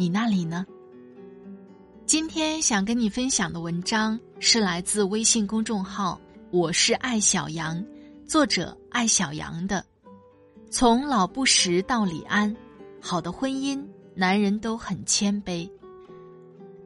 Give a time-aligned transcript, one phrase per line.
[0.00, 0.64] 你那里呢？
[2.06, 6.18] 今天想跟你分享的文章是来自微信公众号
[6.50, 7.84] “我是爱小杨”，
[8.26, 9.84] 作者爱小杨的。
[10.70, 12.56] 从老布什到李安，
[12.98, 13.84] 好的婚姻，
[14.14, 15.70] 男人都很谦卑。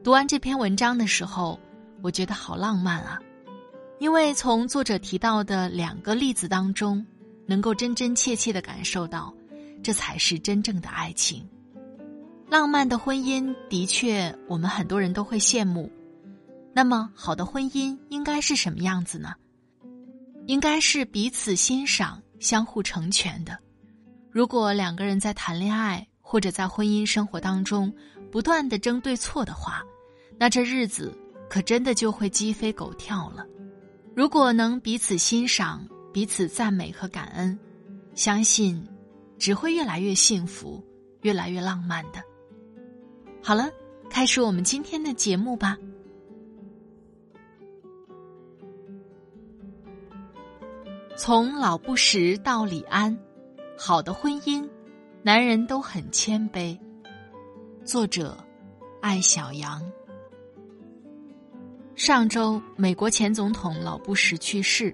[0.03, 1.57] 读完这篇文章的时候，
[2.01, 3.17] 我觉得好浪漫啊，
[3.97, 7.05] 因为从作者提到的两个例子当中，
[7.45, 9.33] 能够真真切切的感受到，
[9.81, 11.47] 这才是真正的爱情。
[12.49, 15.91] 浪漫的婚姻的确，我们很多人都会羡慕。
[16.73, 19.33] 那么，好的婚姻应该是什么样子呢？
[20.45, 23.57] 应该是彼此欣赏、相互成全的。
[24.29, 27.91] 如果两个人在谈恋爱或者在婚姻生活当中
[28.31, 29.81] 不断的争对错的话，
[30.37, 31.17] 那这日子
[31.49, 33.43] 可真的就会鸡飞狗跳了。
[34.15, 37.57] 如果能彼此欣赏、彼此赞美和感恩，
[38.13, 38.85] 相信
[39.39, 40.83] 只会越来越幸福、
[41.21, 42.21] 越来越浪漫的。
[43.47, 43.69] 好了，
[44.09, 45.77] 开始我们今天的节目吧。
[51.15, 53.15] 从老布什到李安，
[53.77, 54.67] 好的婚姻，
[55.21, 56.75] 男人都很谦卑。
[57.83, 58.35] 作者：
[58.99, 59.79] 艾小羊。
[61.93, 64.91] 上周，美国前总统老布什去世，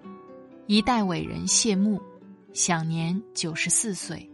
[0.67, 2.01] 一代伟人谢幕，
[2.51, 4.29] 享年九十四岁。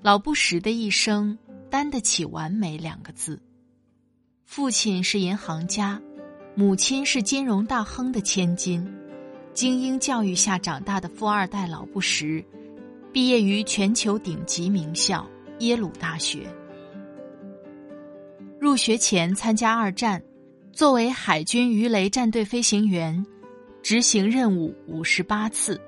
[0.00, 1.38] 老布什的一生。
[1.70, 3.40] 担得起“完美”两个字。
[4.44, 6.00] 父亲是银行家，
[6.54, 8.86] 母亲是金融大亨的千金，
[9.52, 12.44] 精英教育下长大的富二代老布什，
[13.12, 15.28] 毕业于全球顶级名校
[15.58, 16.46] 耶鲁大学。
[18.58, 20.22] 入学前参加二战，
[20.72, 23.24] 作为海军鱼雷战队飞行员，
[23.82, 25.80] 执行任务五十八次，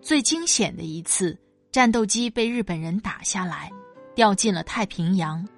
[0.00, 1.36] 最惊险的一次，
[1.72, 3.70] 战斗机被日本人打下来。
[4.20, 5.48] 掉进了太平洋，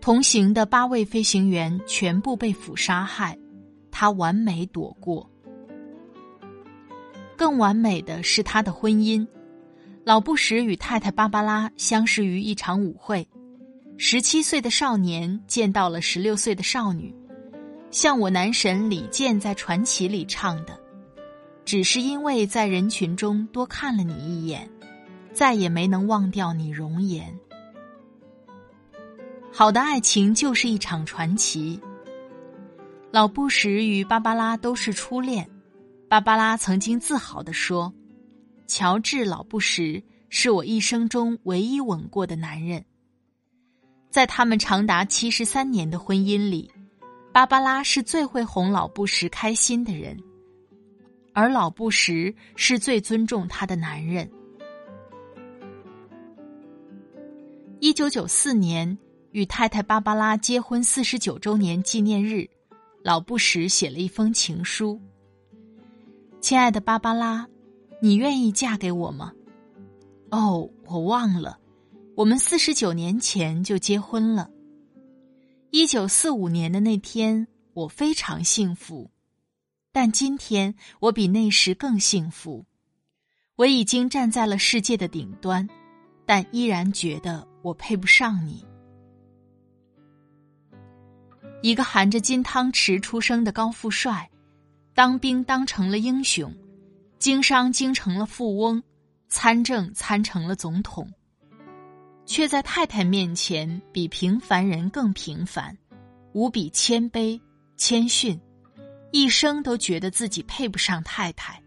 [0.00, 3.36] 同行的八位飞行员全部被俘杀害，
[3.90, 5.28] 他完美躲过。
[7.36, 9.26] 更完美的是他的婚姻，
[10.04, 13.26] 老布什与太太芭芭拉相识于一场舞会，
[13.96, 17.12] 十七岁的少年见到了十六岁的少女，
[17.90, 20.78] 像我男神李健在传奇里唱的，
[21.64, 24.70] 只是因为在人群中多看了你一眼，
[25.32, 27.36] 再也没能忘掉你容颜。
[29.54, 31.78] 好的爱情就是一场传奇。
[33.10, 35.46] 老布什与芭芭拉都是初恋，
[36.08, 37.92] 芭芭拉曾经自豪地说
[38.66, 42.82] ：“乔治·老布什是我一生中唯一吻过的男人。”
[44.08, 46.70] 在他们长达七十三年的婚姻里，
[47.30, 50.18] 芭芭拉是最会哄老布什开心的人，
[51.34, 54.28] 而老布什是最尊重他的男人。
[57.80, 58.96] 一九九四年。
[59.32, 62.48] 与太太芭芭拉结婚四十九周年纪念日，
[63.02, 65.00] 老布什写了一封情书
[66.40, 67.48] ：“亲爱的芭芭拉，
[68.00, 69.32] 你愿意嫁给我吗？”
[70.30, 71.58] 哦，我忘了，
[72.14, 74.50] 我们四十九年前就结婚了。
[75.70, 79.10] 一九四五年的那天，我非常幸福，
[79.92, 82.66] 但今天我比那时更幸福。
[83.56, 85.66] 我已经站在了世界的顶端，
[86.26, 88.62] 但依然觉得我配不上你。
[91.62, 94.28] 一个含着金汤匙出生的高富帅，
[94.94, 96.52] 当兵当成了英雄，
[97.18, 98.82] 经商经成了富翁，
[99.28, 101.08] 参政参成了总统，
[102.26, 105.78] 却在太太面前比平凡人更平凡，
[106.32, 107.40] 无比谦卑
[107.76, 108.38] 谦逊，
[109.12, 111.62] 一生都觉得自己配不上太太。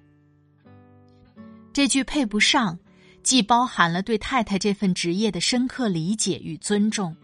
[1.72, 2.78] 这句配不上，
[3.24, 7.16] 既包含了对太太这份职业的深刻理解与尊重。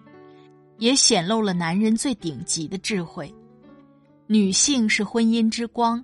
[0.82, 3.32] 也显露了男人最顶级的智慧。
[4.26, 6.04] 女性是婚姻之光，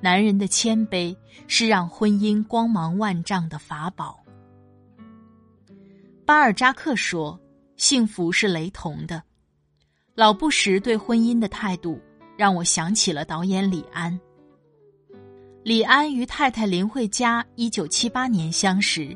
[0.00, 1.14] 男人的谦卑
[1.46, 4.18] 是让婚姻光芒万丈的法宝。
[6.24, 7.38] 巴尔扎克说
[7.76, 9.22] ：“幸福是雷同的。”
[10.16, 12.00] 老布什对婚姻的态度
[12.34, 14.18] 让我想起了导演李安。
[15.62, 19.14] 李安与太太林慧嘉一九七八年相识，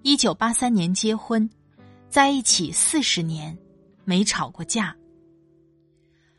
[0.00, 1.46] 一九八三年结婚，
[2.08, 3.54] 在一起四十年，
[4.08, 4.96] 没吵过架。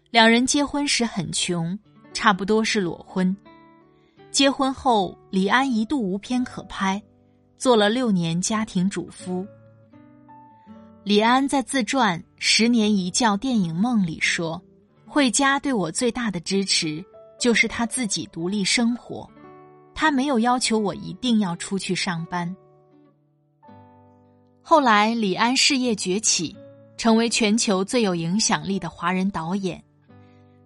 [0.10, 1.78] 两人结婚时很穷，
[2.14, 3.38] 差不多是裸婚。
[4.32, 7.00] 结婚后，李安一度无片可拍，
[7.60, 9.46] 做了六年家庭主夫。
[11.04, 14.60] 李安在自传《十年一觉电影梦》里说
[15.06, 17.06] ：“惠家对我最大的支持
[17.40, 19.30] 就是他自己独立生活，
[19.94, 22.56] 他没有要求我一定要出去上班。”
[24.60, 26.56] 后来，李安事业崛起，
[27.00, 29.82] 成为全球最有影响力的华人导演，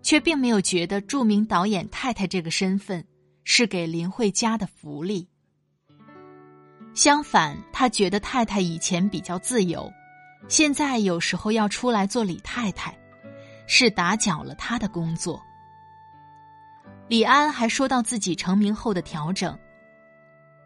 [0.01, 3.05] 却并没有觉得著名导演太太这个身份
[3.43, 5.29] 是给林慧嘉的福利。
[6.95, 9.93] 相反，他觉得太太以前比较自由。
[10.47, 12.97] 现在有时候要出来做李太太，
[13.67, 15.39] 是打搅了他的工作。
[17.07, 19.55] 李安还说到自己成名后的调整：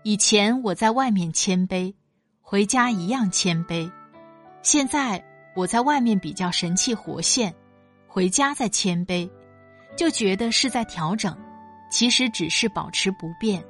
[0.03, 1.93] 以前我在外面谦卑，
[2.39, 3.91] 回家一样谦卑；
[4.63, 5.21] 现在
[5.57, 7.51] 我在外面比较神气活现，
[8.05, 9.27] 回家再谦卑，
[9.95, 11.35] 就觉得是在调整，
[11.89, 13.65] 其实只是保持不变。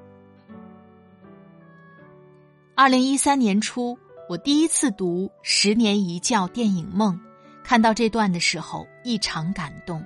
[2.75, 3.97] 二零一三年初。
[4.29, 7.15] 我第一次读《十年一觉电影梦》，
[7.63, 10.05] 看到这段的时候异常感动，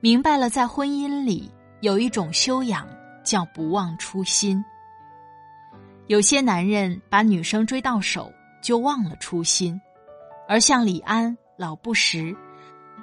[0.00, 1.48] 明白了在婚姻里
[1.80, 2.88] 有一种修养
[3.22, 4.64] 叫不忘初心。
[6.08, 9.80] 有些男人把女生追到手就忘了初心，
[10.52, 12.36] 而像李安、老布什，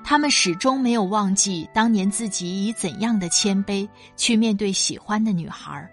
[0.03, 5.89] 他们始终没有忘记当年自己以怎样的谦卑去面对喜欢的女孩。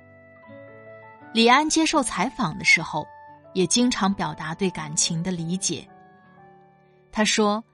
[1.32, 3.06] 李安接受采访的时候。
[3.54, 5.88] 也经常表达对感情的理解。
[7.10, 7.64] 他说：“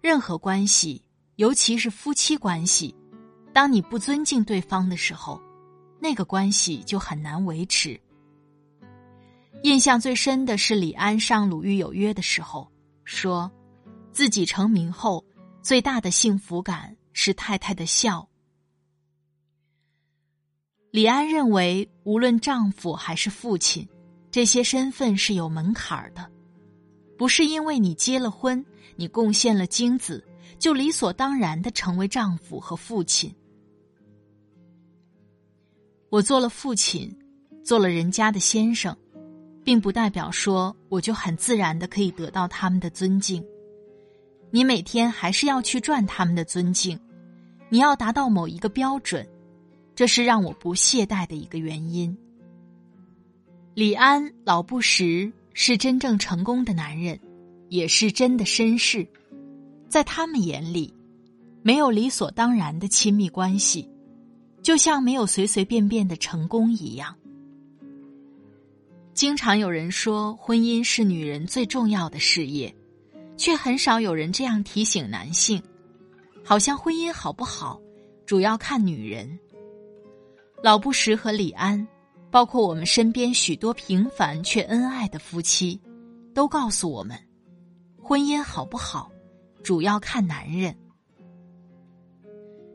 [0.00, 1.04] 任何关系，
[1.34, 2.94] 尤其是夫妻关系，
[3.52, 5.40] 当你不尊敬对方的时候，
[5.98, 8.00] 那个关系就很难维持。”
[9.64, 12.70] 印象最深的是李安上《鲁豫有约》的时候，
[13.14, 13.50] 说
[14.10, 15.24] 自己成名后
[15.60, 18.26] 最大的幸福感是太太的笑。
[20.90, 23.86] 李安认为，无论丈夫还是父亲。
[24.30, 26.30] 这些身份是有门槛的，
[27.18, 28.64] 不是因为你结了婚，
[28.96, 30.26] 你贡献了精子，
[30.58, 33.34] 就理所当然的成为丈夫和父亲。
[36.08, 37.14] 我做了父亲，
[37.62, 38.96] 做了人家的先生，
[39.64, 43.44] 并不代表说我就很自然的可以得到他们的尊敬。
[44.50, 46.98] 你每天还是要去赚他们的尊敬，
[47.68, 49.26] 你要达到某一个标准，
[49.94, 52.16] 这是让我不懈怠的一个原因。
[53.74, 57.18] 李安、老布什是真正成功的男人，
[57.70, 59.06] 也是真的绅士。
[59.88, 60.92] 在他们眼里，
[61.62, 63.88] 没有理所当然的亲密关系，
[64.62, 67.14] 就像没有随随便便的成功一样。
[69.14, 72.74] 经常有人说婚姻是女人最重要的事业，
[73.36, 75.62] 却很少有人这样提醒男性，
[76.44, 77.80] 好像婚姻好不好，
[78.26, 79.38] 主要看女人。
[80.62, 81.86] 老布什和李安。
[82.30, 85.78] 包括我们身边许多平凡却恩爱的夫妻，
[86.32, 87.14] 都告诉我们，
[88.00, 89.12] 婚姻好不好，
[89.62, 90.74] 主要看男人。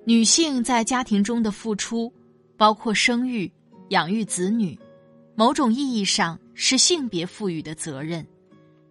[0.05, 2.13] 女性在家庭中的付出，
[2.55, 3.51] 包括生育、
[3.89, 4.77] 养育子女，
[5.37, 8.25] 某种意义上是性别赋予的责任。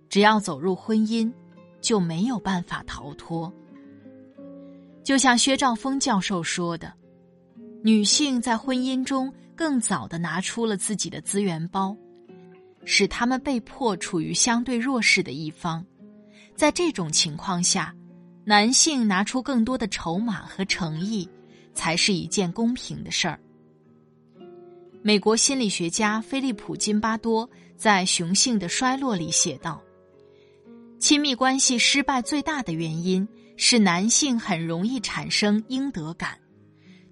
[0.08, 1.32] 只要走入婚姻，
[1.80, 3.52] 就没有办法逃脱。
[5.02, 6.92] 就像薛兆丰教授说的，
[7.82, 9.34] 女性在婚姻中。
[9.56, 11.96] 更早的拿出了自己的资源包，
[12.84, 15.82] 使他们被迫处于相对弱势的一方。
[16.54, 17.94] 在这种情况下，
[18.44, 21.26] 男性拿出更多的筹码和诚意，
[21.72, 23.40] 才是一件公平的事儿。
[25.06, 29.80] 美国心理学家菲利普·金巴多在《雄性的衰落》里写道
[30.98, 36.36] ：“亲密关系失败最大的原因是男性很容易产生应得感。”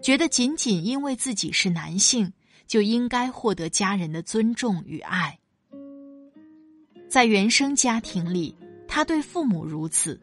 [0.02, 2.32] 觉得仅仅因为自己是男性，
[2.66, 5.38] 就应该获得家人的尊重与爱。
[7.08, 8.56] 在原生家庭里，
[8.88, 10.18] 他对父母如此；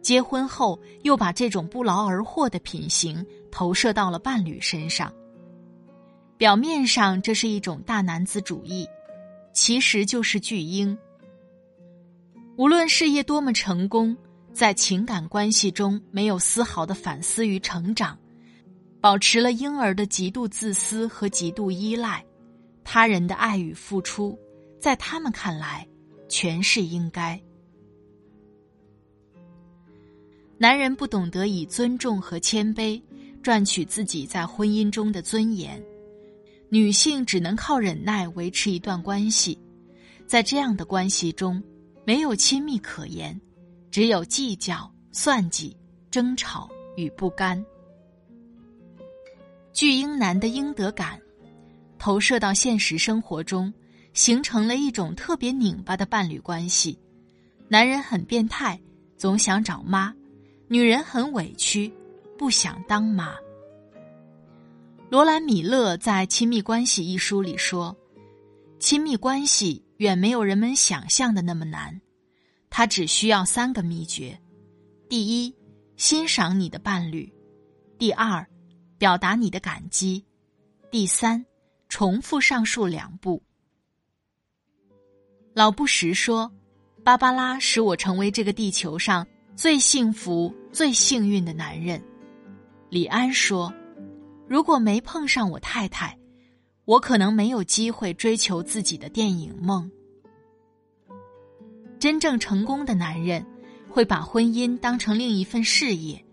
[0.00, 5.12] 结婚后，又把这种不劳而获的品行投射到了伴侣身上。
[6.38, 8.86] 表面上这是一种大男子主义，
[9.52, 10.96] 其实就是巨婴。
[12.56, 14.16] 无论事业多么成功，
[14.52, 18.16] 在情感关系中没有丝毫的反思与成长，
[19.00, 22.24] 保持了婴儿的极度自私和极度依赖，
[22.84, 24.38] 他人的爱与付出，
[24.78, 25.84] 在他们看来，
[26.28, 27.40] 全是应该。
[30.56, 33.00] 男人不懂得以尊重和谦卑
[33.42, 35.80] 赚取自己在婚姻中的尊严，
[36.70, 39.58] 女性只能靠忍耐维持一段关系，
[40.26, 41.62] 在这样的关系中，
[42.04, 43.38] 没有亲密可言。
[43.90, 45.74] 只有计较、算计、
[46.10, 47.64] 争吵与不甘。
[49.72, 51.18] 巨婴男的应得感，
[51.98, 53.72] 投射到现实生活中，
[54.12, 56.98] 形成了一种特别拧巴的伴侣关系。
[57.66, 58.78] 男人很变态，
[59.16, 60.12] 总想找妈；
[60.68, 61.90] 女人很委屈，
[62.36, 63.34] 不想当妈。
[65.10, 67.96] 罗兰·米勒在《亲密关系》一书里说
[68.78, 71.98] ：“亲密关系远没有人们想象的那么难。”
[72.68, 74.38] 他只需要三个秘诀：
[75.08, 75.54] 第一，
[75.96, 77.26] 欣赏你的伴侣；
[77.98, 78.46] 第二，
[78.98, 80.22] 表达你的感激；
[80.90, 81.42] 第三，
[81.88, 83.42] 重复上述两步。
[85.54, 86.52] 老布什说
[87.02, 91.98] ：“芭芭拉使我成为这个地球上最幸福、最幸运的男人。”
[92.90, 93.72] 李安说
[94.48, 96.18] ：“如果没碰上我太太，
[96.86, 99.90] 我可能没有机会追求自己的电影梦。”
[102.00, 103.44] 真正成功的男人，
[103.90, 106.24] 会把婚姻当成另一份事业，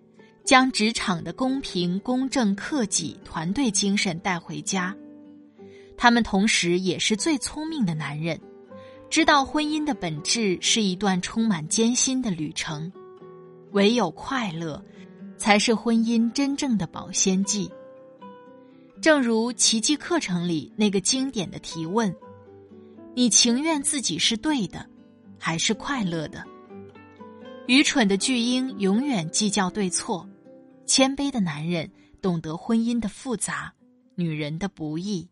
[0.43, 4.95] 将职场的公平、公正、克己、团队精神带回家。
[5.97, 8.39] 他们同时也是最聪明的男人，
[9.09, 12.91] 知道婚姻的本质是一段充满艰辛的旅程，
[13.71, 14.83] 唯有快乐，
[15.35, 17.71] 才是婚姻真正的保鲜剂。
[19.01, 22.13] 正如奇迹课程里那个经典的提问
[23.13, 24.87] ：“你情愿自己是对的？”
[25.37, 26.43] 还是快乐的。
[27.67, 30.27] 愚蠢的巨婴永远计较对错，
[30.87, 33.73] 谦卑的男人懂得婚姻的复杂，
[34.15, 35.27] 女人的不易。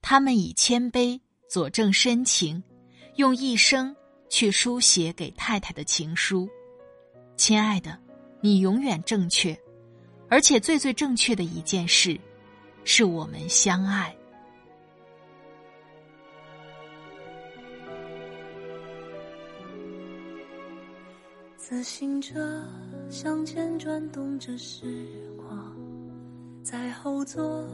[0.00, 2.62] 他们以谦卑佐证深情，
[3.16, 3.94] 用一生
[4.28, 6.48] 去书写给太太的情书。
[7.36, 7.98] 亲爱的，
[8.40, 9.58] 你永远正确，
[10.28, 12.18] 而且最最正确的一件事，
[12.84, 14.14] 是我们相爱。
[21.56, 22.62] 自行车
[23.10, 25.06] 向前转动着时
[25.36, 25.76] 光，
[26.62, 27.66] 在后座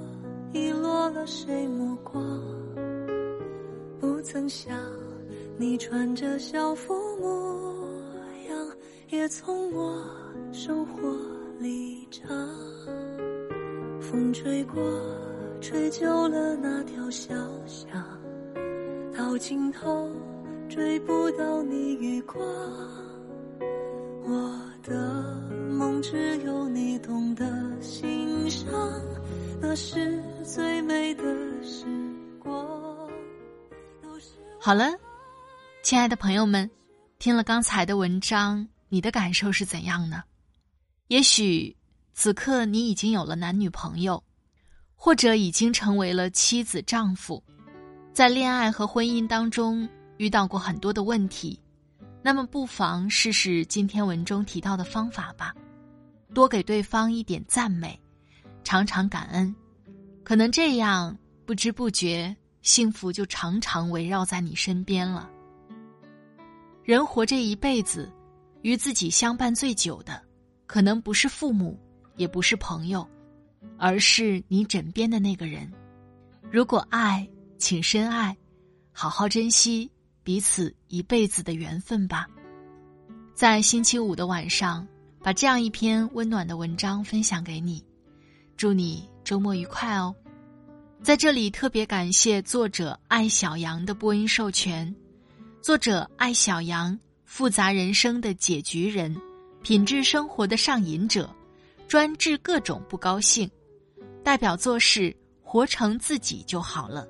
[0.52, 2.42] 遗落了谁目光？
[4.00, 4.74] 不曾想
[5.58, 8.00] 你穿着校服模
[8.48, 8.76] 样，
[9.10, 10.02] 也从我
[10.52, 11.14] 生活
[11.62, 12.28] 离场。
[14.00, 14.82] 风吹过，
[15.60, 17.32] 吹旧了那条小
[17.66, 17.88] 巷，
[19.16, 20.10] 到尽头
[20.68, 22.44] 追不到你余光。
[24.24, 25.40] 我的
[25.70, 27.46] 梦只有你懂得
[27.80, 28.70] 欣赏，
[29.60, 31.22] 那是最美的
[31.62, 31.86] 时
[32.40, 33.08] 光。
[34.60, 34.92] 好了，
[35.82, 36.68] 亲爱的朋友们，
[37.18, 40.24] 听了刚才的文章，你的感受是怎样呢？
[41.12, 41.76] 也许
[42.14, 44.24] 此刻你已经有了男女朋友，
[44.96, 47.44] 或者已经成为了妻子丈夫，
[48.14, 51.60] 在恋爱和婚姻当中遇到过很多的问题。
[52.22, 55.54] 那么，不妨试试今天文中提到的方法吧，
[56.32, 58.00] 多给对方一点赞美，
[58.64, 59.54] 常常感恩，
[60.24, 61.14] 可能这样
[61.44, 65.28] 不知不觉，幸福就常常围绕在你身边了。
[66.84, 68.10] 人活这一辈子，
[68.62, 70.18] 与自己相伴最久的，
[70.72, 71.78] 可能不是父母，
[72.16, 73.06] 也不是朋友，
[73.76, 75.70] 而是你枕边的那个人。
[76.50, 78.34] 如果爱，请深爱，
[78.90, 79.92] 好好珍惜。
[80.24, 82.26] 彼此一辈子的缘分吧。
[83.34, 84.88] 在星期五的晚上，
[85.22, 87.84] 把这样一篇温暖的文章分享给你，
[88.56, 90.14] 祝你周末愉快哦。
[91.02, 94.94] 在这里特别感谢作者艾小羊的播音授权。
[95.60, 99.14] 作者艾小羊，复杂人生的解局人，
[99.62, 101.28] 品质生活的上瘾者，
[101.88, 103.50] 专治各种不高兴。
[104.22, 107.06] 代表作是活成自己就好了。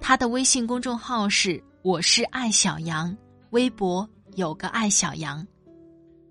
[0.00, 1.62] 他的微信公众号是。
[1.84, 3.12] 我是爱小羊，
[3.50, 5.44] 微博有个爱小羊，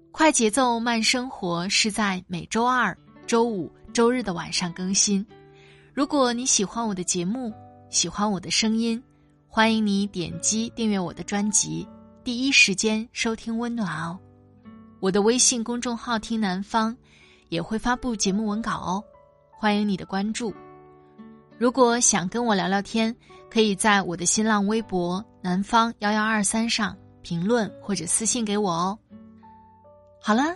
[0.10, 2.98] 快节奏慢生活是在每周二、
[3.28, 5.26] 周五、周日的晚上更新。
[5.94, 7.52] 如果你喜欢我的节目，
[7.90, 9.04] 喜欢我的声音，
[9.46, 11.86] 欢迎你点击订阅我的专辑，
[12.24, 14.18] 第一时间收听温暖哦。
[15.02, 16.96] 我的微信公众号“听南方”
[17.50, 19.04] 也会发布节目文稿哦，
[19.52, 20.54] 欢迎你的关注。
[21.58, 23.14] 如果想跟我聊聊天。
[23.52, 28.98] 可以在我的新浪微博“南方幺幺二三”上评论或者私信给我哦。
[30.22, 30.56] 好了，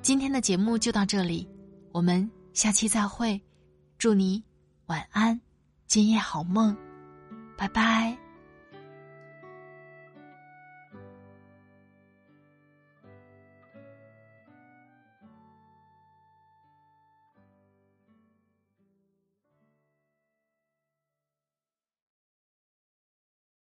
[0.00, 1.46] 今天的节目就到这里，
[1.92, 3.38] 我们下期再会，
[3.98, 4.42] 祝你
[4.86, 5.38] 晚安，
[5.86, 6.74] 今夜好梦，
[7.58, 8.23] 拜拜。